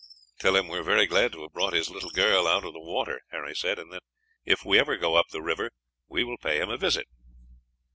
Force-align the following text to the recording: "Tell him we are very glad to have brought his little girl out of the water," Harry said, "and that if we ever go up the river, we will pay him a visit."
"Tell 0.39 0.55
him 0.55 0.67
we 0.67 0.79
are 0.79 0.83
very 0.83 1.05
glad 1.05 1.31
to 1.33 1.43
have 1.43 1.53
brought 1.53 1.73
his 1.75 1.91
little 1.91 2.09
girl 2.09 2.47
out 2.47 2.65
of 2.65 2.73
the 2.73 2.79
water," 2.79 3.21
Harry 3.29 3.53
said, 3.55 3.77
"and 3.77 3.93
that 3.93 4.01
if 4.43 4.65
we 4.65 4.79
ever 4.79 4.97
go 4.97 5.13
up 5.13 5.27
the 5.29 5.43
river, 5.43 5.69
we 6.07 6.23
will 6.23 6.39
pay 6.39 6.59
him 6.59 6.71
a 6.71 6.77
visit." 6.79 7.05